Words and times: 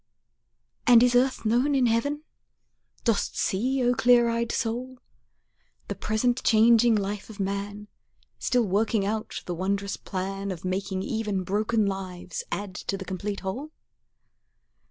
And 0.87 1.03
is 1.03 1.13
earth 1.13 1.45
known 1.45 1.75
in 1.75 1.85
heaven? 1.85 2.23
Dost 3.03 3.37
see, 3.37 3.83
O 3.83 3.93
clear 3.93 4.29
eyed 4.29 4.51
soul, 4.51 4.97
The 5.89 5.93
present 5.93 6.43
changing 6.43 6.95
life 6.95 7.29
of 7.29 7.39
man 7.39 7.87
Still 8.39 8.63
working 8.65 9.05
out 9.05 9.43
the 9.45 9.53
wondrous 9.53 9.97
plan 9.97 10.49
Of 10.49 10.65
making 10.65 11.03
even 11.03 11.43
broken 11.43 11.85
lives 11.85 12.43
add 12.51 12.73
to 12.73 12.97
the 12.97 13.05
complete 13.05 13.41
whole? 13.41 13.69